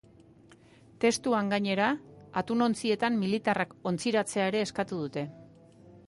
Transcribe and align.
Testuan, 1.03 1.51
gainera, 1.53 1.89
atunontzietan 2.41 3.19
militarrak 3.25 3.75
ontziratzea 3.91 4.47
ere 4.53 4.63
eskatu 4.69 5.03
dute. 5.03 5.25